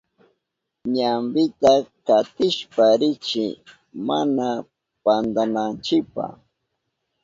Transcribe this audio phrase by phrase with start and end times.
[0.95, 1.73] Ñampita
[2.05, 3.45] katishpa rinchi
[4.07, 4.47] mana
[5.03, 6.25] pantananchipa.